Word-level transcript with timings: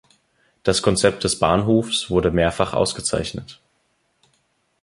Das 0.63 0.81
Konzept 0.81 1.25
des 1.25 1.37
Bahnhofs 1.37 2.09
wurde 2.09 2.31
mehrfach 2.31 2.73
ausgezeichnet. 2.73 3.61